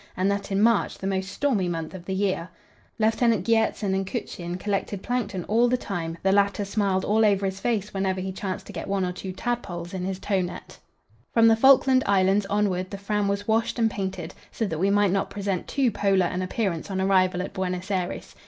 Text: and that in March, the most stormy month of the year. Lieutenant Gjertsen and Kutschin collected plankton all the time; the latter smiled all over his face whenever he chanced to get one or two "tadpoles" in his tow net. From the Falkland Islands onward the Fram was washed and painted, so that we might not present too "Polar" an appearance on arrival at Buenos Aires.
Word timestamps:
and 0.17 0.31
that 0.31 0.51
in 0.51 0.59
March, 0.59 0.97
the 0.97 1.05
most 1.05 1.29
stormy 1.29 1.67
month 1.69 1.93
of 1.93 2.05
the 2.05 2.13
year. 2.15 2.49
Lieutenant 2.97 3.45
Gjertsen 3.45 3.93
and 3.93 4.07
Kutschin 4.07 4.57
collected 4.59 5.03
plankton 5.03 5.43
all 5.43 5.67
the 5.67 5.77
time; 5.77 6.17
the 6.23 6.31
latter 6.31 6.65
smiled 6.65 7.05
all 7.05 7.23
over 7.23 7.45
his 7.45 7.59
face 7.59 7.93
whenever 7.93 8.19
he 8.19 8.31
chanced 8.31 8.65
to 8.65 8.73
get 8.73 8.87
one 8.87 9.05
or 9.05 9.11
two 9.11 9.31
"tadpoles" 9.31 9.93
in 9.93 10.03
his 10.03 10.17
tow 10.17 10.41
net. 10.41 10.79
From 11.35 11.47
the 11.47 11.55
Falkland 11.55 12.01
Islands 12.07 12.47
onward 12.47 12.89
the 12.89 12.97
Fram 12.97 13.27
was 13.27 13.47
washed 13.47 13.77
and 13.77 13.91
painted, 13.91 14.33
so 14.51 14.65
that 14.65 14.79
we 14.79 14.89
might 14.89 15.11
not 15.11 15.29
present 15.29 15.67
too 15.67 15.91
"Polar" 15.91 16.25
an 16.25 16.41
appearance 16.41 16.89
on 16.89 16.99
arrival 16.99 17.43
at 17.43 17.53
Buenos 17.53 17.91
Aires. 17.91 18.33